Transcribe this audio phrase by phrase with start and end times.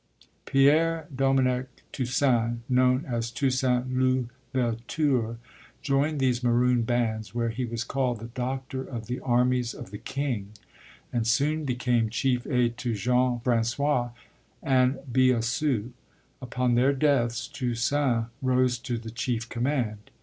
[0.45, 5.37] Pierre Dominic Toussaint, known as Toussaint L'Ouverture,
[5.83, 9.99] joined these Maroon bands, where he was called "the doctor of the armies of the
[9.99, 10.53] king,"
[11.13, 14.11] and soon became chief aid to Jean François
[14.63, 15.91] and Biassou.
[16.41, 20.09] Upon their deaths Toussaint rose to the chief command.